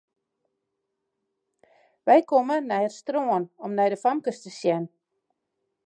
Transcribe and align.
Wy 2.05 2.19
komme 2.31 2.57
nei 2.69 2.83
it 2.87 2.95
strân 2.99 3.27
om 3.65 3.71
nei 3.77 3.89
de 3.93 3.97
famkes 4.03 4.37
te 4.43 4.49
sjen. 4.59 4.83